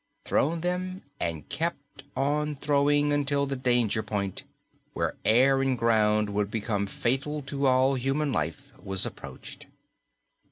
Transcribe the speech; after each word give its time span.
Thrown 0.25 0.61
them 0.61 1.03
and 1.19 1.47
kept 1.47 2.01
on 2.15 2.55
throwing 2.55 3.13
until 3.13 3.45
the 3.45 3.55
danger 3.55 4.01
point, 4.01 4.41
where 4.93 5.13
air 5.23 5.61
and 5.61 5.77
ground 5.77 6.31
would 6.31 6.49
become 6.49 6.87
fatal 6.87 7.43
to 7.43 7.67
all 7.67 7.93
human 7.93 8.31
life, 8.31 8.71
was 8.83 9.05
approached. 9.05 9.67